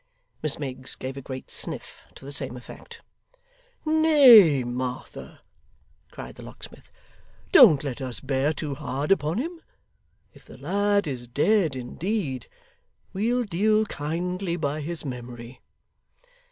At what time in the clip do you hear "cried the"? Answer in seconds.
6.09-6.41